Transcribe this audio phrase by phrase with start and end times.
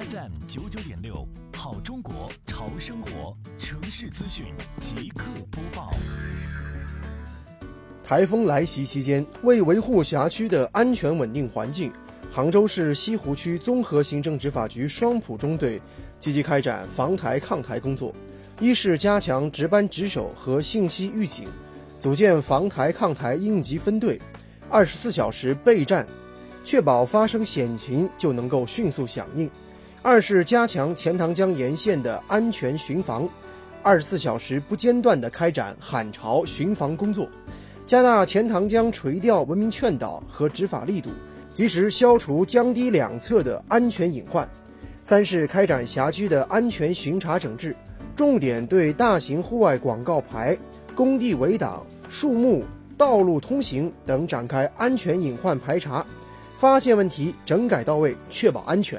[0.00, 4.46] FM 九九点六，好中国潮生活城市资讯
[4.80, 5.90] 即刻播报。
[8.02, 11.92] 台风来袭期间，为维护辖区的安全稳定环境，
[12.30, 15.78] 杭州市西湖区综合行政执法局双浦中队
[16.18, 18.14] 积极开展防台抗台工作。
[18.58, 21.46] 一是加强值班值守和信息预警，
[21.98, 24.18] 组建防台抗台应急分队，
[24.70, 26.06] 二十四小时备战，
[26.64, 29.46] 确保发生险情就能够迅速响应；
[30.02, 33.28] 二是加强钱塘江沿线的安全巡防，
[33.82, 37.28] 二十四小时不间断地开展喊潮巡防工作，
[37.84, 41.10] 加大钱塘江垂钓文明劝导和执法力度，
[41.52, 44.42] 及时消除江堤两侧的安全隐患；
[45.02, 47.76] 三是开展辖区的安全巡查整治。
[48.16, 50.56] 重点对大型户外广告牌、
[50.94, 52.64] 工地围挡、树木、
[52.96, 56.04] 道路通行等展开安全隐患排查，
[56.56, 58.98] 发现问题整改到位，确保安全。